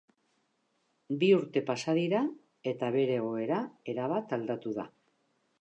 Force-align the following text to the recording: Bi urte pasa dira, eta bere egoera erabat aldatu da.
Bi 1.23 1.29
urte 1.41 1.63
pasa 1.67 1.95
dira, 1.99 2.23
eta 2.73 2.91
bere 2.97 3.21
egoera 3.21 3.63
erabat 3.95 4.35
aldatu 4.39 4.75
da. 4.81 4.91